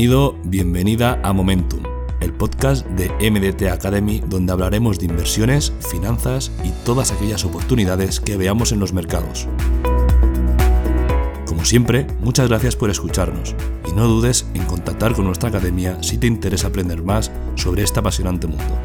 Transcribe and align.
Bienvenido, 0.00 0.34
bienvenida 0.44 1.20
a 1.22 1.34
Momentum, 1.34 1.82
el 2.22 2.32
podcast 2.32 2.86
de 2.86 3.10
MDT 3.30 3.70
Academy 3.70 4.22
donde 4.26 4.50
hablaremos 4.50 4.98
de 4.98 5.04
inversiones, 5.04 5.74
finanzas 5.90 6.50
y 6.64 6.70
todas 6.86 7.12
aquellas 7.12 7.44
oportunidades 7.44 8.18
que 8.18 8.38
veamos 8.38 8.72
en 8.72 8.80
los 8.80 8.94
mercados. 8.94 9.46
Como 11.44 11.66
siempre, 11.66 12.06
muchas 12.20 12.48
gracias 12.48 12.76
por 12.76 12.88
escucharnos 12.88 13.54
y 13.86 13.92
no 13.92 14.08
dudes 14.08 14.46
en 14.54 14.64
contactar 14.64 15.12
con 15.12 15.26
nuestra 15.26 15.50
academia 15.50 16.02
si 16.02 16.16
te 16.16 16.26
interesa 16.26 16.68
aprender 16.68 17.02
más 17.02 17.30
sobre 17.56 17.82
este 17.82 18.00
apasionante 18.00 18.46
mundo. 18.46 18.78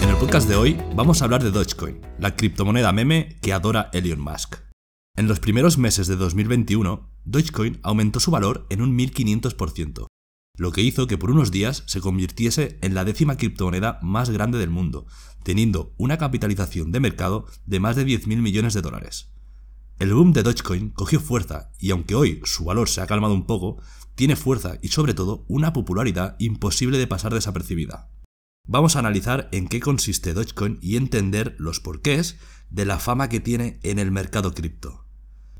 En 0.00 0.10
el 0.10 0.16
podcast 0.20 0.48
de 0.48 0.54
hoy 0.54 0.80
vamos 0.94 1.20
a 1.20 1.24
hablar 1.24 1.42
de 1.42 1.50
Dogecoin, 1.50 2.00
la 2.20 2.36
criptomoneda 2.36 2.92
meme 2.92 3.36
que 3.42 3.52
adora 3.52 3.90
Elon 3.92 4.20
Musk. 4.20 4.73
En 5.16 5.28
los 5.28 5.38
primeros 5.38 5.78
meses 5.78 6.08
de 6.08 6.16
2021, 6.16 7.08
Dogecoin 7.24 7.78
aumentó 7.84 8.18
su 8.18 8.32
valor 8.32 8.66
en 8.68 8.82
un 8.82 8.98
1500%, 8.98 10.06
lo 10.56 10.72
que 10.72 10.82
hizo 10.82 11.06
que 11.06 11.16
por 11.16 11.30
unos 11.30 11.52
días 11.52 11.84
se 11.86 12.00
convirtiese 12.00 12.78
en 12.82 12.94
la 12.94 13.04
décima 13.04 13.36
criptomoneda 13.36 14.00
más 14.02 14.30
grande 14.30 14.58
del 14.58 14.70
mundo, 14.70 15.06
teniendo 15.44 15.94
una 15.98 16.18
capitalización 16.18 16.90
de 16.90 16.98
mercado 16.98 17.46
de 17.64 17.78
más 17.78 17.94
de 17.94 18.04
10.000 18.04 18.38
millones 18.38 18.74
de 18.74 18.82
dólares. 18.82 19.30
El 20.00 20.12
boom 20.12 20.32
de 20.32 20.42
Dogecoin 20.42 20.90
cogió 20.90 21.20
fuerza 21.20 21.70
y 21.78 21.92
aunque 21.92 22.16
hoy 22.16 22.40
su 22.42 22.64
valor 22.64 22.88
se 22.88 23.00
ha 23.00 23.06
calmado 23.06 23.34
un 23.34 23.46
poco, 23.46 23.80
tiene 24.16 24.34
fuerza 24.34 24.78
y 24.82 24.88
sobre 24.88 25.14
todo 25.14 25.44
una 25.46 25.72
popularidad 25.72 26.34
imposible 26.40 26.98
de 26.98 27.06
pasar 27.06 27.32
desapercibida. 27.32 28.10
Vamos 28.66 28.96
a 28.96 28.98
analizar 28.98 29.48
en 29.52 29.68
qué 29.68 29.78
consiste 29.78 30.34
Dogecoin 30.34 30.80
y 30.82 30.96
entender 30.96 31.54
los 31.60 31.78
porqués 31.78 32.36
de 32.68 32.84
la 32.84 32.98
fama 32.98 33.28
que 33.28 33.38
tiene 33.38 33.78
en 33.84 34.00
el 34.00 34.10
mercado 34.10 34.54
cripto. 34.54 35.03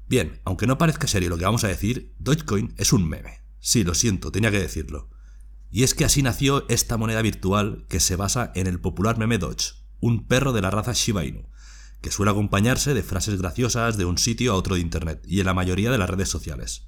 Bien, 0.08 0.40
aunque 0.44 0.66
no 0.66 0.78
parezca 0.78 1.06
serio 1.06 1.30
lo 1.30 1.38
que 1.38 1.44
vamos 1.44 1.64
a 1.64 1.68
decir, 1.68 2.14
Dogecoin 2.18 2.74
es 2.76 2.92
un 2.92 3.08
meme. 3.08 3.40
Sí, 3.60 3.84
lo 3.84 3.94
siento, 3.94 4.30
tenía 4.30 4.50
que 4.50 4.58
decirlo. 4.58 5.08
Y 5.70 5.82
es 5.82 5.94
que 5.94 6.04
así 6.04 6.22
nació 6.22 6.68
esta 6.68 6.96
moneda 6.96 7.22
virtual 7.22 7.86
que 7.88 8.00
se 8.00 8.16
basa 8.16 8.52
en 8.54 8.66
el 8.66 8.80
popular 8.80 9.18
meme 9.18 9.38
Doge, 9.38 9.72
un 10.00 10.26
perro 10.26 10.52
de 10.52 10.60
la 10.60 10.70
raza 10.70 10.92
Shiba 10.92 11.24
Inu, 11.24 11.48
que 12.00 12.10
suele 12.10 12.30
acompañarse 12.30 12.94
de 12.94 13.02
frases 13.02 13.40
graciosas 13.40 13.96
de 13.96 14.04
un 14.04 14.18
sitio 14.18 14.52
a 14.52 14.56
otro 14.56 14.74
de 14.74 14.82
Internet 14.82 15.22
y 15.26 15.40
en 15.40 15.46
la 15.46 15.54
mayoría 15.54 15.90
de 15.90 15.98
las 15.98 16.10
redes 16.10 16.28
sociales. 16.28 16.86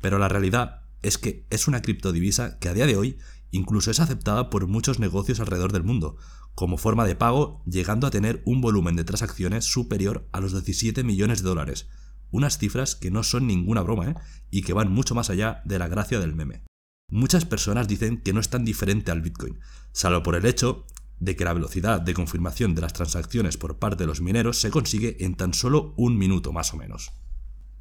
Pero 0.00 0.18
la 0.18 0.28
realidad 0.28 0.82
es 1.02 1.18
que 1.18 1.46
es 1.50 1.68
una 1.68 1.82
criptodivisa 1.82 2.58
que 2.58 2.70
a 2.70 2.74
día 2.74 2.86
de 2.86 2.96
hoy 2.96 3.18
incluso 3.50 3.90
es 3.90 4.00
aceptada 4.00 4.50
por 4.50 4.66
muchos 4.66 4.98
negocios 4.98 5.38
alrededor 5.38 5.72
del 5.72 5.84
mundo, 5.84 6.16
como 6.54 6.76
forma 6.76 7.04
de 7.04 7.14
pago, 7.14 7.62
llegando 7.66 8.06
a 8.06 8.10
tener 8.10 8.42
un 8.46 8.60
volumen 8.60 8.96
de 8.96 9.04
transacciones 9.04 9.64
superior 9.64 10.28
a 10.32 10.40
los 10.40 10.52
17 10.52 11.04
millones 11.04 11.42
de 11.42 11.48
dólares, 11.48 11.88
unas 12.34 12.58
cifras 12.58 12.96
que 12.96 13.12
no 13.12 13.22
son 13.22 13.46
ninguna 13.46 13.80
broma 13.82 14.10
¿eh? 14.10 14.14
y 14.50 14.62
que 14.62 14.72
van 14.72 14.90
mucho 14.90 15.14
más 15.14 15.30
allá 15.30 15.62
de 15.64 15.78
la 15.78 15.86
gracia 15.86 16.18
del 16.18 16.34
meme. 16.34 16.64
Muchas 17.08 17.44
personas 17.44 17.86
dicen 17.86 18.20
que 18.22 18.32
no 18.32 18.40
es 18.40 18.48
tan 18.48 18.64
diferente 18.64 19.12
al 19.12 19.22
Bitcoin, 19.22 19.60
salvo 19.92 20.24
por 20.24 20.34
el 20.34 20.44
hecho 20.44 20.84
de 21.20 21.36
que 21.36 21.44
la 21.44 21.52
velocidad 21.52 22.00
de 22.00 22.12
confirmación 22.12 22.74
de 22.74 22.80
las 22.80 22.92
transacciones 22.92 23.56
por 23.56 23.78
parte 23.78 24.02
de 24.02 24.08
los 24.08 24.20
mineros 24.20 24.60
se 24.60 24.72
consigue 24.72 25.24
en 25.24 25.36
tan 25.36 25.54
solo 25.54 25.94
un 25.96 26.18
minuto 26.18 26.52
más 26.52 26.74
o 26.74 26.76
menos. 26.76 27.12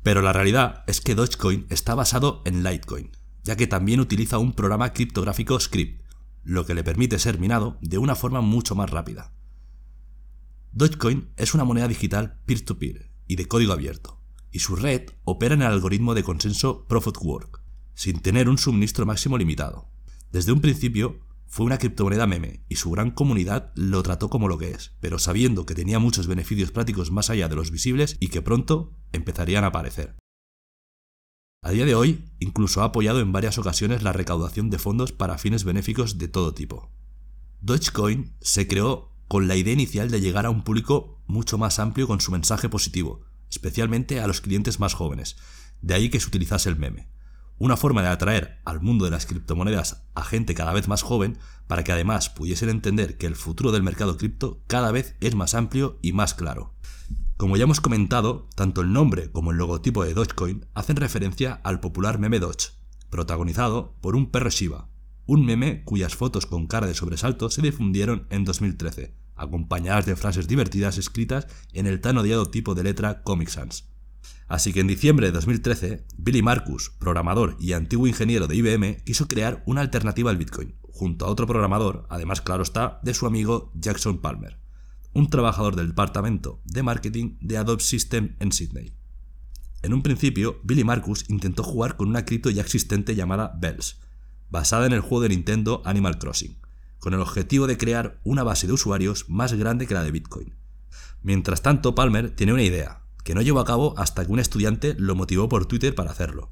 Pero 0.04 0.22
la 0.22 0.34
realidad 0.34 0.84
es 0.86 1.02
que 1.02 1.16
Dogecoin 1.16 1.66
está 1.72 1.96
basado 1.96 2.44
en 2.46 2.64
Litecoin, 2.64 3.10
ya 3.44 3.56
que 3.56 3.66
también 3.66 4.02
utiliza 4.02 4.38
un 4.38 4.54
programa 4.54 4.94
criptográfico 4.94 5.60
Script, 5.60 6.04
lo 6.44 6.68
que 6.68 6.76
le 6.76 6.84
permite 6.84 7.18
ser 7.18 7.40
minado 7.40 7.80
de 7.82 7.98
una 7.98 8.14
forma 8.14 8.42
mucho 8.42 8.76
más 8.76 8.92
rápida. 8.92 9.34
Dogecoin 10.74 11.32
es 11.38 11.56
una 11.56 11.64
moneda 11.64 11.88
digital 11.88 12.40
peer 12.46 12.64
to 12.64 12.78
-peer 12.78 13.10
y 13.26 13.36
de 13.36 13.48
código 13.48 13.74
abierto, 13.74 14.23
y 14.54 14.60
su 14.60 14.78
red 14.78 15.10
opera 15.26 15.56
en 15.56 15.64
el 15.64 15.68
algoritmo 15.68 16.14
de 16.14 16.24
consenso 16.24 16.86
Proof 16.88 17.08
of 17.08 17.22
Work, 17.24 17.62
sin 17.96 18.22
tener 18.22 18.48
un 18.48 18.58
suministro 18.58 19.06
máximo 19.06 19.38
limitado. 19.38 19.90
Desde 20.32 20.52
un 20.52 20.62
principio 20.62 21.20
fue 21.48 21.66
una 21.66 21.80
criptomoneda 21.80 22.28
meme 22.28 22.64
y 22.70 22.78
su 22.78 22.92
gran 22.92 23.12
comunidad 23.12 23.72
lo 23.76 24.02
trató 24.04 24.30
como 24.30 24.48
lo 24.48 24.58
que 24.58 24.72
es, 24.72 24.94
pero 25.02 25.20
sabiendo 25.20 25.66
que 25.66 25.76
tenía 25.76 26.00
muchos 26.00 26.28
beneficios 26.28 26.72
prácticos 26.72 27.12
más 27.12 27.30
allá 27.30 27.50
de 27.50 27.56
los 27.56 27.72
visibles 27.72 28.16
y 28.20 28.30
que 28.30 28.42
pronto 28.42 28.94
empezarían 29.12 29.64
a 29.64 29.68
aparecer. 29.68 30.16
A 31.64 31.72
día 31.72 31.86
de 31.86 31.96
hoy, 31.96 32.26
incluso 32.40 32.82
ha 32.82 32.86
apoyado 32.86 33.22
en 33.22 33.32
varias 33.32 33.58
ocasiones 33.58 34.04
la 34.04 34.14
recaudación 34.14 34.70
de 34.70 34.80
fondos 34.80 35.14
para 35.14 35.38
fines 35.38 35.64
benéficos 35.64 36.18
de 36.18 36.28
todo 36.28 36.54
tipo. 36.54 36.92
Dogecoin 37.62 38.36
se 38.42 38.68
creó 38.68 39.10
con 39.28 39.48
la 39.48 39.56
idea 39.56 39.74
inicial 39.74 40.12
de 40.12 40.22
llegar 40.22 40.46
a 40.46 40.50
un 40.52 40.64
público 40.64 41.24
mucho 41.26 41.58
más 41.58 41.80
amplio 41.80 42.06
con 42.06 42.22
su 42.22 42.32
mensaje 42.32 42.70
positivo, 42.70 43.22
especialmente 43.54 44.20
a 44.20 44.28
los 44.28 44.42
clientes 44.42 44.80
más 44.80 44.94
jóvenes, 44.94 45.38
de 45.82 45.94
ahí 45.94 46.10
que 46.10 46.20
se 46.20 46.28
utilizase 46.28 46.70
el 46.70 46.76
meme. 46.76 47.10
Una 47.60 47.78
forma 47.78 48.02
de 48.02 48.08
atraer 48.10 48.60
al 48.66 48.82
mundo 48.82 49.06
de 49.06 49.12
las 49.12 49.26
criptomonedas 49.26 50.04
a 50.16 50.24
gente 50.24 50.56
cada 50.56 50.74
vez 50.74 50.88
más 50.88 51.04
joven 51.04 51.38
para 51.68 51.84
que 51.84 51.92
además 51.92 52.30
pudiesen 52.30 52.70
entender 52.70 53.18
que 53.18 53.28
el 53.28 53.36
futuro 53.36 53.72
del 53.72 53.84
mercado 53.84 54.18
cripto 54.18 54.64
cada 54.68 54.92
vez 54.92 55.16
es 55.22 55.36
más 55.36 55.54
amplio 55.54 56.00
y 56.02 56.14
más 56.14 56.34
claro. 56.34 56.74
Como 57.38 57.56
ya 57.56 57.64
hemos 57.64 57.80
comentado, 57.80 58.50
tanto 58.56 58.82
el 58.82 58.92
nombre 58.92 59.32
como 59.32 59.52
el 59.52 59.58
logotipo 59.58 60.04
de 60.04 60.14
Dogecoin 60.14 60.66
hacen 60.74 60.96
referencia 60.96 61.54
al 61.64 61.80
popular 61.80 62.18
meme 62.18 62.40
Doge, 62.40 62.72
protagonizado 63.10 63.96
por 64.02 64.16
un 64.16 64.32
perro 64.32 64.50
Shiba, 64.50 64.90
un 65.26 65.46
meme 65.46 65.84
cuyas 65.84 66.16
fotos 66.16 66.46
con 66.46 66.68
cara 66.68 66.88
de 66.88 66.96
sobresalto 66.96 67.50
se 67.50 67.62
difundieron 67.62 68.28
en 68.30 68.46
2013, 68.46 69.16
acompañadas 69.44 70.06
de 70.06 70.16
frases 70.16 70.48
divertidas 70.48 70.98
escritas 70.98 71.48
en 71.74 71.88
el 71.88 72.02
tan 72.02 72.18
odiado 72.18 72.48
tipo 72.48 72.76
de 72.76 72.84
letra 72.84 73.24
Comic 73.24 73.50
Sans. 73.50 73.94
Así 74.48 74.74
que 74.74 74.82
en 74.82 74.88
diciembre 74.88 75.28
de 75.28 75.32
2013, 75.32 76.06
Billy 76.18 76.42
Marcus, 76.42 76.92
programador 77.00 77.58
y 77.60 77.74
antiguo 77.74 78.08
ingeniero 78.08 78.48
de 78.48 78.56
IBM, 78.56 79.04
quiso 79.04 79.28
crear 79.28 79.64
una 79.66 79.82
alternativa 79.82 80.30
al 80.30 80.38
Bitcoin, 80.38 80.76
junto 80.92 81.26
a 81.26 81.30
otro 81.30 81.48
programador, 81.48 82.06
además 82.10 82.42
claro 82.42 82.64
está, 82.64 83.00
de 83.04 83.14
su 83.14 83.26
amigo 83.26 83.72
Jackson 83.74 84.20
Palmer, 84.20 84.60
un 85.14 85.30
trabajador 85.30 85.76
del 85.76 85.90
departamento 85.90 86.62
de 86.66 86.84
marketing 86.84 87.38
de 87.42 87.58
Adobe 87.58 87.82
System 87.82 88.36
en 88.40 88.52
Sydney. 88.52 88.94
En 89.82 89.94
un 89.94 90.02
principio, 90.02 90.60
Billy 90.64 90.84
Marcus 90.84 91.26
intentó 91.30 91.64
jugar 91.64 91.98
con 91.98 92.08
una 92.08 92.26
cripto 92.26 92.50
ya 92.50 92.62
existente 92.62 93.16
llamada 93.16 93.54
Bells, 93.60 94.00
basada 94.50 94.86
en 94.86 94.94
el 94.94 95.02
juego 95.02 95.22
de 95.22 95.30
Nintendo 95.30 95.82
Animal 95.84 96.20
Crossing, 96.20 96.58
con 97.04 97.14
el 97.14 97.20
objetivo 97.20 97.68
de 97.68 97.78
crear 97.78 98.22
una 98.24 98.44
base 98.44 98.66
de 98.66 98.72
usuarios 98.72 99.30
más 99.30 99.52
grande 99.52 99.88
que 99.88 99.94
la 99.94 100.06
de 100.06 100.12
Bitcoin. 100.12 100.56
Mientras 101.22 101.62
tanto, 101.62 101.96
Palmer 101.96 102.34
tiene 102.34 102.54
una 102.54 102.64
idea, 102.64 103.02
que 103.26 103.36
no 103.36 103.42
llevó 103.42 103.60
a 103.60 103.66
cabo 103.66 103.94
hasta 103.98 104.26
que 104.26 104.32
un 104.32 104.40
estudiante 104.40 104.96
lo 104.98 105.14
motivó 105.14 105.50
por 105.50 105.66
Twitter 105.66 105.96
para 105.96 106.12
hacerlo. 106.12 106.50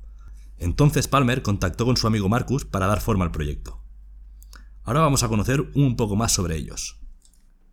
Entonces 0.57 1.07
Palmer 1.07 1.41
contactó 1.41 1.85
con 1.85 1.95
su 1.95 2.05
amigo 2.05 2.27
Marcus 2.27 2.65
para 2.65 2.87
dar 2.87 2.99
forma 2.99 3.23
al 3.23 3.31
proyecto. 3.31 3.81
Ahora 4.83 4.99
vamos 4.99 5.23
a 5.23 5.29
conocer 5.29 5.71
un 5.73 5.95
poco 5.95 6.17
más 6.17 6.33
sobre 6.33 6.57
ellos. 6.57 6.99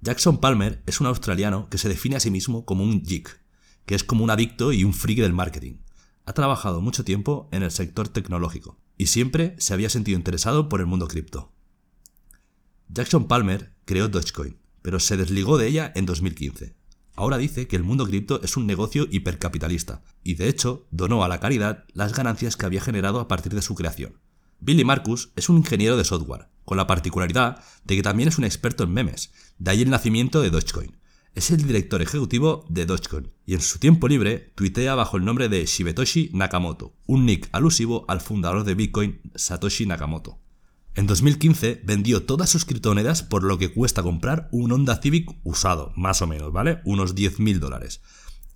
Jackson 0.00 0.38
Palmer 0.38 0.80
es 0.86 1.00
un 1.00 1.08
australiano 1.08 1.68
que 1.70 1.78
se 1.78 1.88
define 1.88 2.14
a 2.14 2.20
sí 2.20 2.30
mismo 2.30 2.64
como 2.64 2.84
un 2.84 3.02
geek, 3.02 3.42
que 3.86 3.96
es 3.96 4.04
como 4.04 4.22
un 4.22 4.30
adicto 4.30 4.72
y 4.72 4.84
un 4.84 4.94
friki 4.94 5.20
del 5.20 5.32
marketing. 5.32 5.78
Ha 6.26 6.32
trabajado 6.32 6.80
mucho 6.80 7.02
tiempo 7.02 7.48
en 7.50 7.64
el 7.64 7.72
sector 7.72 8.08
tecnológico 8.08 8.78
y 8.96 9.06
siempre 9.06 9.56
se 9.58 9.74
había 9.74 9.90
sentido 9.90 10.16
interesado 10.16 10.68
por 10.68 10.78
el 10.78 10.86
mundo 10.86 11.08
cripto. 11.08 11.57
Jackson 12.98 13.28
Palmer 13.28 13.72
creó 13.84 14.08
Dogecoin, 14.08 14.56
pero 14.82 14.98
se 14.98 15.16
desligó 15.16 15.56
de 15.56 15.68
ella 15.68 15.92
en 15.94 16.04
2015. 16.04 16.74
Ahora 17.14 17.38
dice 17.38 17.68
que 17.68 17.76
el 17.76 17.84
mundo 17.84 18.04
cripto 18.04 18.42
es 18.42 18.56
un 18.56 18.66
negocio 18.66 19.06
hipercapitalista, 19.08 20.02
y 20.24 20.34
de 20.34 20.48
hecho 20.48 20.88
donó 20.90 21.22
a 21.22 21.28
la 21.28 21.38
caridad 21.38 21.84
las 21.92 22.12
ganancias 22.12 22.56
que 22.56 22.66
había 22.66 22.80
generado 22.80 23.20
a 23.20 23.28
partir 23.28 23.54
de 23.54 23.62
su 23.62 23.76
creación. 23.76 24.18
Billy 24.58 24.84
Marcus 24.84 25.30
es 25.36 25.48
un 25.48 25.58
ingeniero 25.58 25.96
de 25.96 26.02
software, 26.02 26.48
con 26.64 26.76
la 26.76 26.88
particularidad 26.88 27.62
de 27.84 27.94
que 27.94 28.02
también 28.02 28.30
es 28.30 28.38
un 28.38 28.42
experto 28.42 28.82
en 28.82 28.92
memes, 28.92 29.30
de 29.60 29.70
ahí 29.70 29.82
el 29.82 29.90
nacimiento 29.90 30.42
de 30.42 30.50
Dogecoin. 30.50 30.96
Es 31.36 31.52
el 31.52 31.64
director 31.64 32.02
ejecutivo 32.02 32.64
de 32.68 32.84
Dogecoin 32.84 33.30
y 33.46 33.54
en 33.54 33.60
su 33.60 33.78
tiempo 33.78 34.08
libre 34.08 34.50
tuitea 34.56 34.96
bajo 34.96 35.18
el 35.18 35.24
nombre 35.24 35.48
de 35.48 35.64
Shibetoshi 35.64 36.30
Nakamoto, 36.32 36.96
un 37.06 37.26
nick 37.26 37.48
alusivo 37.52 38.04
al 38.08 38.20
fundador 38.20 38.64
de 38.64 38.74
Bitcoin, 38.74 39.20
Satoshi 39.36 39.86
Nakamoto. 39.86 40.40
En 40.98 41.06
2015 41.06 41.82
vendió 41.84 42.24
todas 42.24 42.50
sus 42.50 42.64
criptomonedas 42.64 43.22
por 43.22 43.44
lo 43.44 43.56
que 43.56 43.72
cuesta 43.72 44.02
comprar 44.02 44.48
un 44.50 44.72
Honda 44.72 45.00
Civic 45.00 45.30
usado, 45.44 45.92
más 45.94 46.22
o 46.22 46.26
menos, 46.26 46.52
¿vale? 46.52 46.80
Unos 46.84 47.14
10.000 47.14 47.60
dólares. 47.60 48.02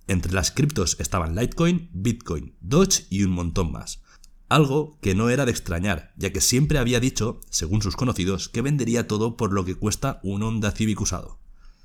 Entre 0.07 0.33
las 0.33 0.51
criptos 0.51 0.97
estaban 0.99 1.37
Litecoin, 1.37 1.89
Bitcoin, 1.93 2.57
Doge 2.59 3.05
y 3.09 3.23
un 3.23 3.31
montón 3.31 3.71
más. 3.71 4.01
Algo 4.49 4.99
que 5.01 5.15
no 5.15 5.29
era 5.29 5.45
de 5.45 5.51
extrañar, 5.51 6.11
ya 6.17 6.33
que 6.33 6.41
siempre 6.41 6.79
había 6.79 6.99
dicho, 6.99 7.39
según 7.49 7.81
sus 7.81 7.95
conocidos, 7.95 8.49
que 8.49 8.61
vendería 8.61 9.07
todo 9.07 9.37
por 9.37 9.53
lo 9.53 9.63
que 9.63 9.75
cuesta 9.75 10.19
un 10.21 10.43
Honda 10.43 10.71
Civic 10.71 10.99
usado. 10.99 11.39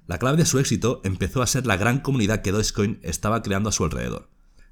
La 0.08 0.19
clave 0.19 0.38
de 0.38 0.44
su 0.44 0.58
éxito 0.58 1.00
empezó 1.05 1.40
a 1.40 1.46
ser 1.46 1.66
la 1.66 1.76
gran 1.76 2.00
comunidad 2.00 2.43
que 2.43 2.50
Dogecoin 2.50 2.99
estaba 3.05 3.43
creando 3.43 3.69
a 3.69 3.72
su 3.72 3.84
alrededor. 3.84 4.28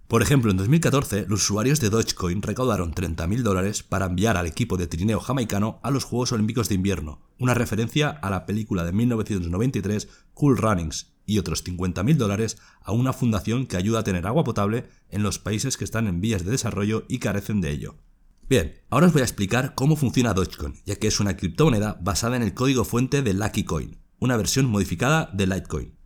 Por 0.08 0.23
ejemplo, 0.23 0.53
en 0.53 0.56
2014, 0.56 1.26
los 1.29 1.43
usuarios 1.43 1.81
de 1.81 1.91
Dogecoin 1.91 2.41
recaudaron 2.41 2.94
30.000 2.94 3.43
dólares 3.43 3.82
para 3.82 4.06
enviar 4.06 4.37
al 4.37 4.47
equipo 4.47 4.76
de 4.76 4.87
trineo 4.87 5.19
jamaicano 5.19 5.81
a 5.82 5.91
los 5.91 6.05
Juegos 6.05 6.31
Olímpicos 6.31 6.69
de 6.69 6.76
Invierno, 6.76 7.20
una 7.38 7.55
referencia 7.55 8.11
a 8.11 8.31
la 8.31 8.47
película 8.47 8.85
de 8.85 8.93
1993 8.93 10.08
Cool 10.32 10.58
Runnings, 10.58 11.17
y 11.26 11.38
otros 11.38 11.64
50.000 11.64 12.17
dólares 12.17 12.56
a 12.82 12.93
una 12.93 13.12
fundación 13.12 13.67
que 13.67 13.76
ayuda 13.76 14.00
a 14.00 14.05
tener 14.05 14.26
agua 14.29 14.44
potable 14.44 14.88
en 15.11 15.25
los 15.25 15.41
países 15.41 15.76
que 15.76 15.85
están 15.85 16.06
en 16.06 16.20
vías 16.20 16.44
de 16.44 16.52
desarrollo 16.52 17.05
y 17.09 17.19
carecen 17.19 17.61
de 17.61 17.73
ello. 17.73 17.97
Bien, 18.49 18.81
ahora 18.91 19.09
os 19.09 19.12
voy 19.12 19.23
a 19.23 19.25
explicar 19.25 19.75
cómo 19.75 19.97
funciona 19.97 20.35
Dogecoin, 20.35 20.75
ya 20.85 20.94
que 20.94 21.09
es 21.09 21.19
una 21.19 21.37
criptomoneda 21.37 21.99
basada 22.00 22.37
en 22.37 22.43
el 22.43 22.55
código 22.55 22.85
fuente 22.85 23.23
de 23.23 23.35
Lucky 23.35 23.64
Coin, 23.64 23.99
una 24.20 24.37
versión 24.37 24.67
modificada 24.67 25.29
de 25.32 25.49
Litecoin. 25.49 25.99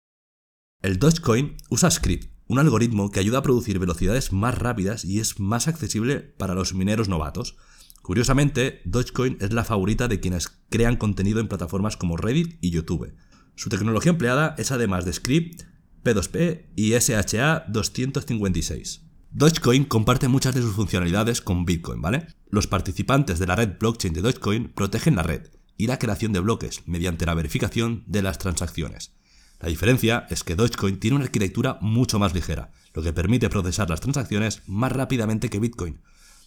El 0.81 0.99
Dogecoin 0.99 1.58
usa 1.69 1.91
Script, 1.91 2.32
un 2.50 2.58
algoritmo 2.58 3.11
que 3.12 3.20
ayuda 3.20 3.38
a 3.38 3.43
producir 3.43 3.79
velocidades 3.79 4.32
más 4.32 4.58
rápidas 4.58 5.05
y 5.05 5.20
es 5.20 5.38
más 5.38 5.69
accesible 5.69 6.19
para 6.19 6.55
los 6.55 6.75
mineros 6.75 7.08
novatos. 7.08 7.55
Curiosamente, 8.02 8.82
Dogecoin 8.85 9.37
es 9.41 9.52
la 9.52 9.62
favorita 9.62 10.08
de 10.08 10.19
quienes 10.19 10.49
crean 10.69 10.97
contenido 10.97 11.38
en 11.38 11.47
plataformas 11.47 11.97
como 11.97 12.17
Reddit 12.17 12.58
y 12.61 12.70
YouTube. 12.70 13.14
Su 13.55 13.69
tecnología 13.69 14.11
empleada 14.11 14.56
es 14.58 14.73
además 14.73 15.05
de 15.05 15.12
Script, 15.12 15.62
P2P 16.02 16.70
y 16.75 16.91
SHA-256. 16.91 19.03
Dogecoin 19.31 19.85
comparte 19.85 20.26
muchas 20.26 20.53
de 20.53 20.62
sus 20.62 20.75
funcionalidades 20.75 21.41
con 21.41 21.64
Bitcoin, 21.64 22.03
¿vale? 22.03 22.26
Los 22.50 22.67
participantes 22.67 23.38
de 23.38 23.46
la 23.46 23.55
red 23.55 23.79
blockchain 23.79 24.12
de 24.12 24.23
Dogecoin 24.23 24.70
protegen 24.70 25.14
la 25.14 25.23
red 25.23 25.50
y 25.76 25.87
la 25.87 26.00
creación 26.00 26.32
de 26.32 26.41
bloques 26.41 26.82
mediante 26.87 27.26
la 27.26 27.35
verificación 27.35 28.03
de 28.08 28.23
las 28.23 28.38
transacciones. 28.38 29.19
La 29.61 29.69
diferencia 29.69 30.27
es 30.31 30.43
que 30.43 30.57
Dogecoin 30.57 30.99
tiene 30.99 31.17
una 31.17 31.27
arquitectura 31.27 31.79
mucho 31.83 32.19
más 32.19 32.35
ligera, 32.35 32.73
lo 32.95 33.03
que 33.03 33.12
permite 33.12 33.51
procesar 33.51 33.91
las 33.91 34.01
transacciones 34.01 34.62
más 34.67 34.91
rápidamente 34.91 35.51
que 35.51 35.61
Bitcoin. 35.61 36.01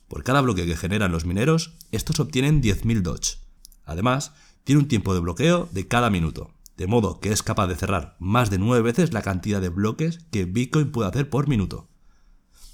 Por 0.07 0.24
cada 0.24 0.42
bloque 0.42 0.65
que 0.65 0.75
generan 0.75 1.12
los 1.12 1.25
mineros, 1.25 1.74
estos 1.92 2.19
obtienen 2.19 2.62
10.000 2.62 3.01
Doge. 3.01 3.38
Además, 3.86 4.33
tiene 4.63 4.81
un 4.81 4.88
tiempo 4.88 5.13
de 5.13 5.19
bloqueo 5.19 5.69
de 5.71 5.88
cada 5.88 6.10
minuto, 6.10 6.51
de 6.75 6.88
modo 6.88 7.19
que 7.19 7.31
es 7.31 7.44
capaz 7.44 7.68
de 7.68 7.75
cerrar 7.75 8.15
más 8.19 8.50
de 8.50 8.57
9 8.57 8.81
veces 8.81 9.13
la 9.13 9.21
cantidad 9.21 9.62
de 9.62 9.69
bloques 9.69 10.19
que 10.31 10.45
Bitcoin 10.45 10.92
puede 10.92 11.09
hacer 11.09 11.30
por 11.30 11.48
minuto. 11.48 11.88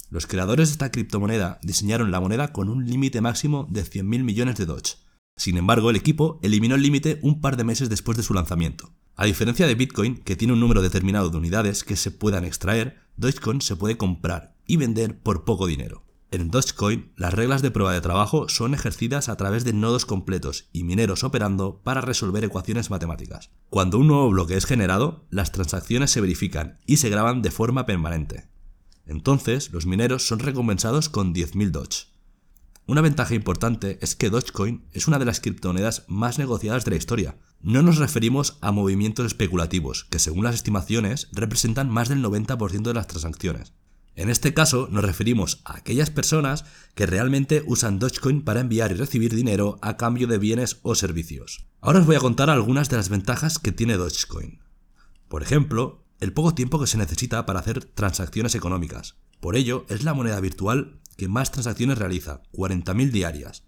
Los 0.09 0.25
creadores 0.25 0.69
de 0.69 0.71
esta 0.74 0.92
criptomoneda 0.92 1.59
diseñaron 1.62 2.12
la 2.12 2.19
moneda 2.19 2.53
con 2.53 2.69
un 2.69 2.85
límite 2.85 3.21
máximo 3.21 3.68
de 3.69 3.83
100.000 3.83 4.24
millones 4.24 4.56
de 4.56 4.65
Doge. 4.65 4.95
Sin 5.35 5.57
embargo, 5.57 5.89
el 5.89 5.95
equipo 5.95 6.39
eliminó 6.42 6.75
el 6.75 6.81
límite 6.81 7.19
un 7.21 7.42
par 7.42 7.57
de 7.57 7.63
meses 7.63 7.89
después 7.89 8.18
de 8.18 8.24
su 8.24 8.33
lanzamiento. 8.33 8.92
A 9.21 9.25
diferencia 9.25 9.68
de 9.68 9.75
Bitcoin, 9.75 10.16
que 10.16 10.38
tiene 10.38 10.54
un 10.54 10.62
número 10.62 10.81
determinado 10.81 11.30
de 11.30 11.36
unidades 11.36 11.83
que 11.83 11.98
se 11.98 12.10
puedan 12.10 12.45
extraer, 12.45 13.01
Dogecoin 13.18 13.60
se 13.60 13.75
puede 13.75 13.98
comprar 13.98 14.56
y 14.66 14.77
vender 14.77 15.19
por 15.19 15.44
poco 15.44 15.68
dinero. 15.68 16.06
En 16.31 16.50
Dogecoin, 16.50 17.12
las 17.18 17.33
reglas 17.33 17.62
de 17.62 17.69
prueba 17.69 17.92
de 17.92 18.00
trabajo 18.00 18.48
son 18.48 18.74
ejercidas 18.74 19.27
a 19.27 19.36
través 19.36 19.66
de 19.66 19.74
nodos 19.74 20.06
completos 20.06 20.69
y 20.71 20.86
mineros 20.86 21.25
operando 21.25 21.81
para 21.83 22.00
resolver 22.00 22.45
ecuaciones 22.45 22.92
matemáticas. 22.92 23.50
Cuando 23.69 23.98
un 23.98 24.07
nuevo 24.07 24.30
bloque 24.30 24.56
es 24.56 24.66
generado, 24.66 25.25
las 25.31 25.51
transacciones 25.51 26.12
se 26.12 26.21
verifican 26.21 26.80
y 26.86 26.95
se 26.95 27.10
graban 27.10 27.42
de 27.42 27.51
forma 27.51 27.86
permanente. 27.86 28.48
Entonces, 29.06 29.74
los 29.74 29.86
mineros 29.86 30.25
son 30.25 30.39
recompensados 30.39 31.10
con 31.10 31.33
10.000 31.33 31.71
Doge. 31.71 32.06
Una 32.89 33.01
ventaja 33.01 33.36
importante 33.36 34.00
es 34.01 34.15
que 34.15 34.31
Dogecoin 34.31 34.83
es 34.94 35.07
una 35.07 35.19
de 35.19 35.25
las 35.25 35.39
criptomonedas 35.41 36.06
más 36.07 36.39
negociadas 36.39 36.86
de 36.86 36.89
la 36.89 36.97
historia. 36.97 37.38
No 37.62 37.83
nos 37.83 38.00
referimos 38.00 38.57
a 38.62 38.71
movimientos 38.71 39.27
especulativos, 39.27 40.06
que 40.06 40.18
según 40.18 40.44
las 40.44 40.56
estimaciones 40.56 41.27
representan 41.31 41.88
más 41.88 42.09
del 42.09 42.24
90% 42.24 42.81
de 42.81 42.94
las 42.95 43.06
transacciones. 43.06 43.74
En 44.15 44.31
este 44.31 44.56
caso 44.56 44.88
nos 44.89 45.03
referimos 45.03 45.62
a 45.65 45.77
aquellas 45.77 46.09
personas 46.09 46.65
que 46.95 47.06
realmente 47.06 47.62
usan 47.68 48.00
Dogecoin 48.00 48.41
para 48.41 48.62
enviar 48.62 48.89
y 48.89 48.95
recibir 48.95 49.35
dinero 49.35 49.77
a 49.83 49.95
cambio 49.95 50.25
de 50.25 50.39
bienes 50.39 50.80
o 50.81 50.95
servicios. 50.95 51.68
Ahora 51.81 52.00
os 52.00 52.07
voy 52.07 52.15
a 52.15 52.21
contar 52.21 52.50
algunas 52.50 52.89
de 52.89 52.97
las 52.97 53.09
ventajas 53.09 53.59
que 53.59 53.71
tiene 53.71 53.97
Dogecoin. 53.97 54.62
Por 55.27 55.44
ejemplo, 55.44 56.08
el 56.19 56.33
poco 56.33 56.54
tiempo 56.54 56.80
que 56.80 56.88
se 56.88 56.98
necesita 56.98 57.45
para 57.45 57.60
hacer 57.60 57.86
transacciones 57.86 58.56
económicas. 58.56 59.16
Por 59.39 59.56
ello, 59.56 59.86
es 59.89 60.04
la 60.04 60.13
moneda 60.13 60.39
virtual 60.39 61.00
que 61.18 61.27
más 61.27 61.51
transacciones 61.51 61.98
realiza, 61.98 62.44
40.000 62.54 63.12
diarias. 63.12 63.63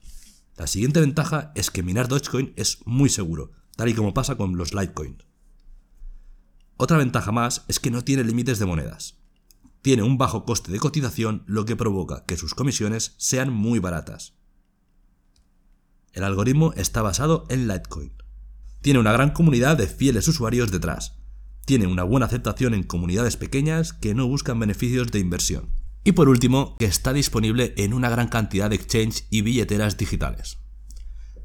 La 0.57 0.67
siguiente 0.67 0.99
ventaja 0.99 1.51
es 1.55 1.71
que 1.71 1.83
minar 1.83 2.07
Dogecoin 2.07 2.53
es 2.55 2.79
muy 2.85 3.09
seguro, 3.09 3.51
tal 3.75 3.89
y 3.89 3.93
como 3.93 4.13
pasa 4.13 4.35
con 4.35 4.57
los 4.57 4.73
Litecoin. 4.73 5.23
Otra 6.77 6.97
ventaja 6.97 7.31
más 7.31 7.63
es 7.67 7.79
que 7.79 7.91
no 7.91 8.03
tiene 8.03 8.23
límites 8.23 8.59
de 8.59 8.65
monedas. 8.65 9.17
Tiene 9.81 10.03
un 10.03 10.17
bajo 10.17 10.45
coste 10.45 10.71
de 10.71 10.79
cotización, 10.79 11.43
lo 11.47 11.65
que 11.65 11.75
provoca 11.75 12.25
que 12.25 12.37
sus 12.37 12.53
comisiones 12.53 13.15
sean 13.17 13.51
muy 13.51 13.79
baratas. 13.79 14.33
El 16.13 16.23
algoritmo 16.23 16.73
está 16.73 17.01
basado 17.01 17.45
en 17.49 17.67
Litecoin. 17.67 18.13
Tiene 18.81 18.99
una 18.99 19.13
gran 19.13 19.31
comunidad 19.31 19.77
de 19.77 19.87
fieles 19.87 20.27
usuarios 20.27 20.71
detrás, 20.71 21.20
tiene 21.71 21.87
una 21.87 22.03
buena 22.03 22.25
aceptación 22.25 22.73
en 22.73 22.83
comunidades 22.83 23.37
pequeñas 23.37 23.93
que 23.93 24.13
no 24.13 24.27
buscan 24.27 24.59
beneficios 24.59 25.09
de 25.09 25.19
inversión. 25.19 25.69
Y 26.03 26.11
por 26.11 26.27
último, 26.27 26.75
que 26.77 26.83
está 26.83 27.13
disponible 27.13 27.73
en 27.77 27.93
una 27.93 28.09
gran 28.09 28.27
cantidad 28.27 28.69
de 28.69 28.75
exchange 28.75 29.23
y 29.29 29.39
billeteras 29.39 29.95
digitales. 29.95 30.57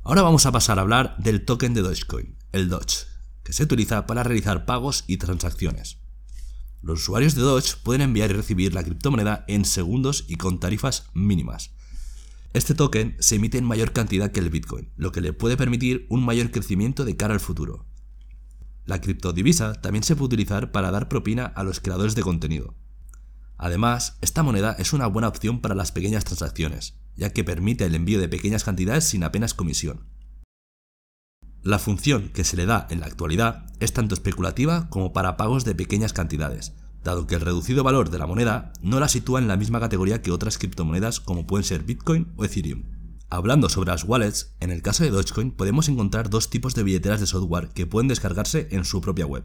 Ahora 0.02 0.22
vamos 0.22 0.44
a 0.44 0.50
pasar 0.50 0.80
a 0.80 0.82
hablar 0.82 1.16
del 1.18 1.44
token 1.44 1.74
de 1.74 1.82
Dogecoin, 1.82 2.36
el 2.50 2.68
Doge, 2.68 3.06
que 3.44 3.52
se 3.52 3.62
utiliza 3.62 4.08
para 4.08 4.24
realizar 4.24 4.66
pagos 4.66 5.04
y 5.06 5.18
transacciones. 5.18 6.00
Los 6.82 7.02
usuarios 7.02 7.36
de 7.36 7.42
Doge 7.42 7.76
pueden 7.84 8.02
enviar 8.02 8.30
y 8.30 8.34
recibir 8.34 8.74
la 8.74 8.82
criptomoneda 8.82 9.44
en 9.46 9.64
segundos 9.64 10.24
y 10.26 10.34
con 10.34 10.58
tarifas 10.58 11.08
mínimas. 11.14 11.70
Este 12.52 12.74
token 12.74 13.14
se 13.20 13.36
emite 13.36 13.58
en 13.58 13.64
mayor 13.64 13.92
cantidad 13.92 14.32
que 14.32 14.40
el 14.40 14.50
Bitcoin, 14.50 14.90
lo 14.96 15.12
que 15.12 15.20
le 15.20 15.32
puede 15.32 15.56
permitir 15.56 16.04
un 16.10 16.24
mayor 16.24 16.50
crecimiento 16.50 17.04
de 17.04 17.16
cara 17.16 17.34
al 17.34 17.38
futuro. 17.38 17.86
La 18.86 19.00
criptodivisa 19.00 19.74
también 19.74 20.04
se 20.04 20.14
puede 20.14 20.26
utilizar 20.26 20.70
para 20.70 20.92
dar 20.92 21.08
propina 21.08 21.44
a 21.44 21.64
los 21.64 21.80
creadores 21.80 22.14
de 22.14 22.22
contenido. 22.22 22.74
Además, 23.58 24.16
esta 24.20 24.42
moneda 24.42 24.76
es 24.78 24.92
una 24.92 25.08
buena 25.08 25.28
opción 25.28 25.60
para 25.60 25.74
las 25.74 25.90
pequeñas 25.90 26.24
transacciones, 26.24 26.94
ya 27.16 27.32
que 27.32 27.42
permite 27.42 27.84
el 27.84 27.94
envío 27.94 28.20
de 28.20 28.28
pequeñas 28.28 28.62
cantidades 28.62 29.04
sin 29.04 29.24
apenas 29.24 29.54
comisión. 29.54 30.06
La 31.62 31.80
función 31.80 32.28
que 32.28 32.44
se 32.44 32.56
le 32.56 32.64
da 32.64 32.86
en 32.90 33.00
la 33.00 33.06
actualidad 33.06 33.66
es 33.80 33.92
tanto 33.92 34.14
especulativa 34.14 34.88
como 34.88 35.12
para 35.12 35.36
pagos 35.36 35.64
de 35.64 35.74
pequeñas 35.74 36.12
cantidades, 36.12 36.74
dado 37.02 37.26
que 37.26 37.34
el 37.34 37.40
reducido 37.40 37.82
valor 37.82 38.10
de 38.10 38.18
la 38.18 38.26
moneda 38.26 38.72
no 38.82 39.00
la 39.00 39.08
sitúa 39.08 39.40
en 39.40 39.48
la 39.48 39.56
misma 39.56 39.80
categoría 39.80 40.22
que 40.22 40.30
otras 40.30 40.58
criptomonedas 40.58 41.18
como 41.18 41.46
pueden 41.46 41.64
ser 41.64 41.82
Bitcoin 41.82 42.32
o 42.36 42.44
Ethereum. 42.44 42.95
Hablando 43.28 43.68
sobre 43.68 43.90
las 43.90 44.04
wallets, 44.04 44.54
en 44.60 44.70
el 44.70 44.82
caso 44.82 45.02
de 45.02 45.10
Dogecoin 45.10 45.50
podemos 45.50 45.88
encontrar 45.88 46.30
dos 46.30 46.48
tipos 46.48 46.74
de 46.74 46.84
billeteras 46.84 47.18
de 47.18 47.26
software 47.26 47.70
que 47.70 47.86
pueden 47.86 48.06
descargarse 48.06 48.68
en 48.70 48.84
su 48.84 49.00
propia 49.00 49.26
web. 49.26 49.44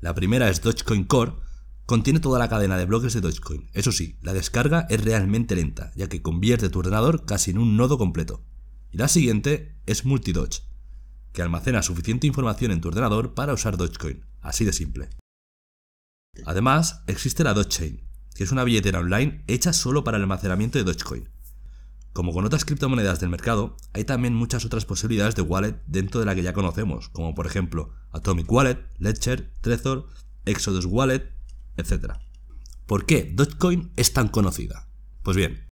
La 0.00 0.14
primera 0.14 0.48
es 0.48 0.60
Dogecoin 0.60 1.04
Core, 1.04 1.34
contiene 1.86 2.18
toda 2.18 2.40
la 2.40 2.48
cadena 2.48 2.76
de 2.76 2.86
bloques 2.86 3.12
de 3.14 3.20
Dogecoin. 3.20 3.70
Eso 3.74 3.92
sí, 3.92 4.18
la 4.22 4.32
descarga 4.32 4.86
es 4.90 5.04
realmente 5.04 5.54
lenta, 5.54 5.92
ya 5.94 6.08
que 6.08 6.20
convierte 6.20 6.68
tu 6.68 6.80
ordenador 6.80 7.24
casi 7.26 7.52
en 7.52 7.58
un 7.58 7.76
nodo 7.76 7.96
completo. 7.96 8.44
Y 8.90 8.98
la 8.98 9.06
siguiente 9.06 9.76
es 9.86 10.04
Multidoge, 10.04 10.62
que 11.32 11.42
almacena 11.42 11.82
suficiente 11.82 12.26
información 12.26 12.72
en 12.72 12.80
tu 12.80 12.88
ordenador 12.88 13.34
para 13.34 13.52
usar 13.52 13.76
Dogecoin, 13.76 14.24
así 14.40 14.64
de 14.64 14.72
simple. 14.72 15.10
Además, 16.44 17.02
existe 17.06 17.44
la 17.44 17.54
Dogechain, 17.54 18.02
que 18.34 18.42
es 18.42 18.50
una 18.50 18.64
billetera 18.64 18.98
online 18.98 19.44
hecha 19.46 19.72
solo 19.72 20.02
para 20.02 20.16
el 20.16 20.24
almacenamiento 20.24 20.78
de 20.78 20.84
Dogecoin. 20.84 21.28
Como 22.12 22.32
con 22.32 22.44
otras 22.44 22.64
criptomonedas 22.64 23.20
del 23.20 23.30
mercado, 23.30 23.76
hay 23.92 24.04
también 24.04 24.34
muchas 24.34 24.64
otras 24.64 24.84
posibilidades 24.84 25.36
de 25.36 25.42
wallet 25.42 25.80
dentro 25.86 26.18
de 26.18 26.26
la 26.26 26.34
que 26.34 26.42
ya 26.42 26.52
conocemos, 26.52 27.08
como 27.10 27.34
por 27.34 27.46
ejemplo 27.46 27.92
Atomic 28.10 28.50
Wallet, 28.50 28.84
Ledger, 28.98 29.52
Trezor, 29.60 30.06
Exodus 30.44 30.86
Wallet, 30.86 31.32
etc. 31.76 32.14
¿Por 32.86 33.06
qué 33.06 33.30
Dogecoin 33.32 33.92
es 33.96 34.12
tan 34.12 34.28
conocida? 34.28 34.88
Pues 35.22 35.36
bien, 35.36 35.68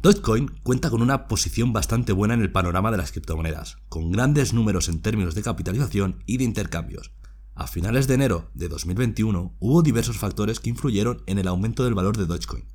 Dogecoin 0.00 0.48
cuenta 0.62 0.90
con 0.90 1.00
una 1.00 1.26
posición 1.26 1.72
bastante 1.72 2.12
buena 2.12 2.34
en 2.34 2.42
el 2.42 2.52
panorama 2.52 2.90
de 2.90 2.98
las 2.98 3.10
criptomonedas, 3.10 3.78
con 3.88 4.12
grandes 4.12 4.52
números 4.52 4.88
en 4.88 5.00
términos 5.00 5.34
de 5.34 5.42
capitalización 5.42 6.22
y 6.26 6.36
de 6.36 6.44
intercambios. 6.44 7.12
A 7.54 7.66
finales 7.66 8.06
de 8.06 8.14
enero 8.14 8.50
de 8.54 8.68
2021 8.68 9.56
hubo 9.58 9.82
diversos 9.82 10.18
factores 10.18 10.60
que 10.60 10.70
influyeron 10.70 11.22
en 11.26 11.38
el 11.38 11.48
aumento 11.48 11.82
del 11.82 11.94
valor 11.94 12.16
de 12.16 12.26
Dogecoin. 12.26 12.66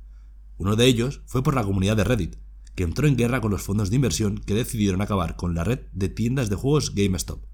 Uno 0.58 0.76
de 0.76 0.84
ellos 0.84 1.22
fue 1.26 1.42
por 1.42 1.54
la 1.54 1.64
comunidad 1.64 1.96
de 1.96 2.04
Reddit, 2.04 2.36
que 2.74 2.82
entró 2.84 3.06
en 3.06 3.16
guerra 3.16 3.40
con 3.40 3.50
los 3.50 3.62
fondos 3.62 3.90
de 3.90 3.96
inversión 3.96 4.38
que 4.38 4.54
decidieron 4.54 5.00
acabar 5.00 5.36
con 5.36 5.54
la 5.54 5.64
red 5.64 5.80
de 5.92 6.08
tiendas 6.08 6.50
de 6.50 6.56
juegos 6.56 6.94
GameStop. 6.94 7.44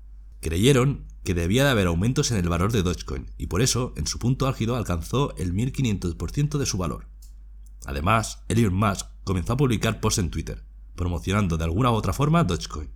Creyeron 0.40 1.06
que 1.24 1.34
debía 1.34 1.64
de 1.64 1.70
haber 1.70 1.86
aumentos 1.86 2.30
en 2.30 2.38
el 2.38 2.48
valor 2.48 2.72
de 2.72 2.82
Dogecoin 2.82 3.30
y 3.36 3.46
por 3.46 3.60
eso, 3.60 3.92
en 3.96 4.06
su 4.06 4.18
punto 4.18 4.46
álgido, 4.46 4.76
alcanzó 4.76 5.36
el 5.36 5.52
1500% 5.52 6.58
de 6.58 6.66
su 6.66 6.78
valor. 6.78 7.06
Además, 7.84 8.42
Elon 8.48 8.74
Musk 8.74 9.06
comenzó 9.24 9.52
a 9.52 9.56
publicar 9.56 10.00
posts 10.00 10.18
en 10.18 10.30
Twitter, 10.30 10.64
promocionando 10.94 11.56
de 11.58 11.64
alguna 11.64 11.90
u 11.90 11.94
otra 11.94 12.12
forma 12.12 12.44
Dogecoin. 12.44 12.90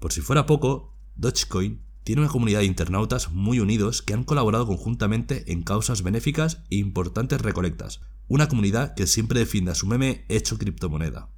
Por 0.00 0.12
si 0.12 0.20
fuera 0.20 0.46
poco, 0.46 0.96
Dogecoin 1.14 1.82
tiene 2.04 2.20
una 2.22 2.30
comunidad 2.30 2.60
de 2.60 2.66
internautas 2.66 3.32
muy 3.32 3.60
unidos 3.60 4.02
que 4.02 4.14
han 4.14 4.24
colaborado 4.24 4.66
conjuntamente 4.66 5.50
en 5.52 5.62
causas 5.62 6.02
benéficas 6.02 6.62
e 6.70 6.76
importantes 6.76 7.40
recolectas, 7.40 8.00
una 8.28 8.48
comunidad 8.48 8.94
que 8.94 9.06
siempre 9.06 9.40
defiende 9.40 9.74
su 9.74 9.86
meme 9.86 10.24
hecho 10.28 10.58
criptomoneda. 10.58 11.30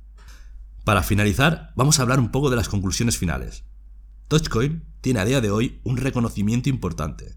Para 0.85 1.03
finalizar, 1.03 1.73
vamos 1.77 1.99
a 1.99 2.03
hablar 2.03 2.21
un 2.21 2.31
poco 2.31 2.51
de 2.51 2.57
las 2.57 2.69
conclusiones 2.69 3.17
finales. 3.17 3.65
Dogecoin 4.29 4.85
tiene 5.01 5.21
a 5.21 5.25
día 5.25 5.41
de 5.41 5.51
hoy 5.51 5.81
un 5.85 5.97
reconocimiento 5.97 6.69
importante. 6.69 7.37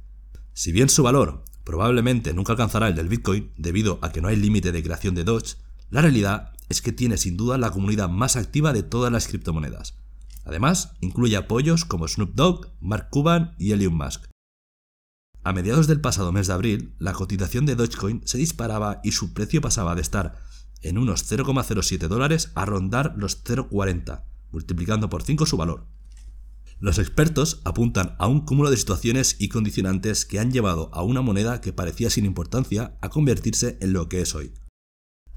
Si 0.53 0.71
bien 0.71 0.89
su 0.89 1.03
valor 1.03 1.45
probablemente 1.63 2.33
nunca 2.33 2.53
alcanzará 2.53 2.87
el 2.87 2.95
del 2.95 3.09
Bitcoin 3.09 3.51
debido 3.55 3.99
a 4.01 4.11
que 4.11 4.21
no 4.21 4.27
hay 4.27 4.35
límite 4.35 4.71
de 4.71 4.81
creación 4.81 5.13
de 5.13 5.23
Doge, 5.23 5.57
la 5.91 6.01
realidad 6.01 6.53
es 6.67 6.81
que 6.81 6.91
tiene 6.91 7.17
sin 7.17 7.37
duda 7.37 7.59
la 7.59 7.69
comunidad 7.69 8.09
más 8.09 8.35
activa 8.35 8.73
de 8.73 8.81
todas 8.81 9.11
las 9.11 9.27
criptomonedas. 9.27 9.98
Además, 10.49 10.93
incluye 10.99 11.37
apoyos 11.37 11.85
como 11.85 12.07
Snoop 12.07 12.33
Dogg, 12.33 12.73
Mark 12.81 13.09
Cuban 13.11 13.53
y 13.59 13.71
Elon 13.71 13.93
Musk. 13.93 14.25
A 15.43 15.53
mediados 15.53 15.85
del 15.85 16.01
pasado 16.01 16.31
mes 16.31 16.47
de 16.47 16.53
abril, 16.53 16.95
la 16.97 17.13
cotización 17.13 17.67
de 17.67 17.75
Dogecoin 17.75 18.23
se 18.25 18.39
disparaba 18.39 18.99
y 19.03 19.11
su 19.11 19.31
precio 19.35 19.61
pasaba 19.61 19.93
de 19.93 20.01
estar 20.01 20.39
en 20.81 20.97
unos 20.97 21.31
0,07 21.31 22.07
dólares 22.07 22.51
a 22.55 22.65
rondar 22.65 23.13
los 23.15 23.43
0,40, 23.43 24.23
multiplicando 24.51 25.07
por 25.07 25.21
5 25.21 25.45
su 25.45 25.55
valor. 25.55 25.85
Los 26.79 26.97
expertos 26.97 27.61
apuntan 27.63 28.15
a 28.17 28.25
un 28.25 28.43
cúmulo 28.43 28.71
de 28.71 28.77
situaciones 28.77 29.35
y 29.37 29.49
condicionantes 29.49 30.25
que 30.25 30.39
han 30.39 30.51
llevado 30.51 30.89
a 30.95 31.03
una 31.03 31.21
moneda 31.21 31.61
que 31.61 31.73
parecía 31.73 32.09
sin 32.09 32.25
importancia 32.25 32.97
a 33.01 33.09
convertirse 33.09 33.77
en 33.81 33.93
lo 33.93 34.09
que 34.09 34.21
es 34.21 34.33
hoy. 34.33 34.51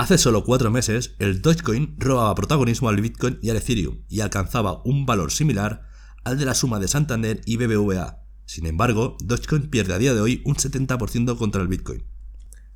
Hace 0.02 0.18
solo 0.18 0.42
cuatro 0.42 0.72
meses, 0.72 1.14
el 1.20 1.42
Dogecoin 1.42 1.94
robaba 1.96 2.34
protagonismo 2.34 2.88
al 2.88 3.00
Bitcoin 3.00 3.38
y 3.40 3.50
al 3.50 3.58
Ethereum 3.58 4.00
y 4.08 4.18
alcanzaba 4.18 4.82
un 4.84 5.06
valor 5.06 5.30
similar 5.30 5.86
al 6.24 6.36
de 6.38 6.44
la 6.44 6.56
suma 6.56 6.80
de 6.80 6.88
Santander 6.88 7.40
y 7.46 7.56
BBVA. 7.56 8.24
Sin 8.44 8.66
embargo, 8.66 9.16
Dogecoin 9.22 9.70
pierde 9.70 9.94
a 9.94 9.98
día 9.98 10.12
de 10.12 10.20
hoy 10.20 10.42
un 10.44 10.56
70% 10.56 11.38
contra 11.38 11.62
el 11.62 11.68
Bitcoin. 11.68 12.02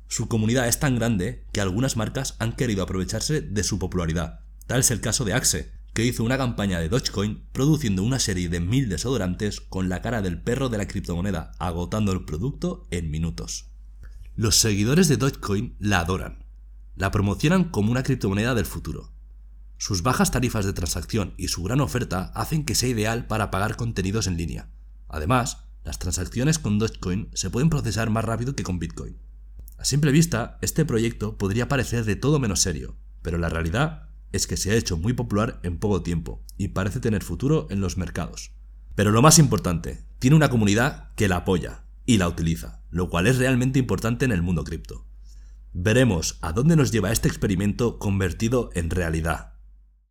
Su 0.07 0.29
comunidad 0.29 0.69
es 0.69 0.79
tan 0.79 0.95
grande 0.95 1.43
que 1.51 1.59
algunas 1.59 1.97
marcas 1.97 2.37
han 2.39 2.55
querido 2.55 2.81
aprovecharse 2.81 3.41
de 3.41 3.63
su 3.65 3.77
popularidad. 3.77 4.39
Tal 4.65 4.79
es 4.79 4.91
el 4.91 5.01
caso 5.01 5.25
de 5.25 5.33
Axe, 5.33 5.73
que 5.93 6.05
hizo 6.05 6.23
una 6.23 6.37
campaña 6.37 6.79
de 6.79 6.87
Dogecoin 6.87 7.43
produciendo 7.51 8.03
una 8.03 8.19
serie 8.19 8.47
de 8.47 8.61
mil 8.61 8.87
desodorantes 8.87 9.59
con 9.59 9.89
la 9.89 10.01
cara 10.01 10.21
del 10.21 10.41
perro 10.41 10.69
de 10.69 10.77
la 10.77 10.87
criptomoneda, 10.87 11.51
agotando 11.59 12.13
el 12.13 12.23
producto 12.23 12.87
en 12.89 13.11
minutos. 13.11 13.65
Los 14.37 14.55
seguidores 14.55 15.09
de 15.09 15.17
Dogecoin 15.17 15.75
la 15.79 15.99
adoran. 15.99 16.46
La 16.97 17.11
promocionan 17.11 17.65
como 17.65 17.91
una 17.91 18.01
criptomoneda 18.01 18.55
del 18.55 18.65
futuro. 18.65 19.11
Sus 19.77 20.01
bajas 20.01 20.31
tarifas 20.31 20.65
de 20.65 20.73
transacción 20.73 21.35
y 21.37 21.49
su 21.49 21.61
gran 21.61 21.79
oferta 21.79 22.31
hacen 22.33 22.65
que 22.65 22.73
sea 22.73 22.89
ideal 22.89 23.27
para 23.27 23.51
pagar 23.51 23.75
contenidos 23.75 24.25
en 24.25 24.35
línea. 24.35 24.71
Además, 25.07 25.67
las 25.83 25.99
transacciones 25.99 26.57
con 26.57 26.79
Dogecoin 26.79 27.29
se 27.35 27.51
pueden 27.51 27.69
procesar 27.69 28.09
más 28.09 28.25
rápido 28.25 28.55
que 28.55 28.63
con 28.63 28.79
Bitcoin. 28.79 29.15
A 29.77 29.85
simple 29.85 30.11
vista, 30.11 30.57
este 30.63 30.85
proyecto 30.85 31.37
podría 31.37 31.67
parecer 31.67 32.03
de 32.03 32.15
todo 32.15 32.39
menos 32.39 32.61
serio, 32.61 32.97
pero 33.21 33.37
la 33.37 33.49
realidad 33.49 34.09
es 34.31 34.47
que 34.47 34.57
se 34.57 34.71
ha 34.71 34.75
hecho 34.75 34.97
muy 34.97 35.13
popular 35.13 35.59
en 35.61 35.77
poco 35.77 36.01
tiempo 36.01 36.43
y 36.57 36.69
parece 36.69 36.99
tener 36.99 37.21
futuro 37.21 37.67
en 37.69 37.79
los 37.79 37.97
mercados. 37.97 38.53
Pero 38.95 39.11
lo 39.11 39.21
más 39.21 39.37
importante, 39.37 40.03
tiene 40.17 40.35
una 40.35 40.49
comunidad 40.49 41.13
que 41.13 41.27
la 41.27 41.37
apoya 41.37 41.83
y 42.07 42.17
la 42.17 42.27
utiliza, 42.27 42.81
lo 42.89 43.07
cual 43.07 43.27
es 43.27 43.37
realmente 43.37 43.77
importante 43.77 44.25
en 44.25 44.31
el 44.31 44.41
mundo 44.41 44.63
cripto. 44.63 45.06
Veremos 45.73 46.39
a 46.41 46.53
dónde 46.53 46.75
nos 46.75 46.91
lleva 46.91 47.11
este 47.11 47.27
experimento 47.27 47.99
convertido 47.99 48.69
en 48.73 48.89
realidad. 48.89 49.56